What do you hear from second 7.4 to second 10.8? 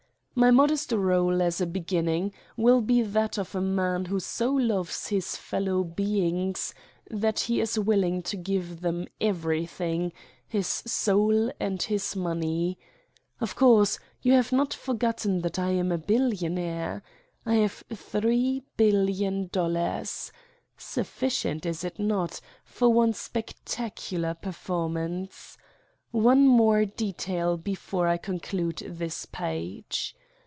he is willing to give them everything, his